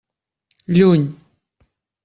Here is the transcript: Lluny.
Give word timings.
Lluny. 0.75 1.05